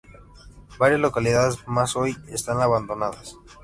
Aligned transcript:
Varias 0.79 0.99
localidades 0.99 1.59
más 1.67 1.95
hoy 1.95 2.17
están 2.27 2.59
abandonadas. 2.59 3.35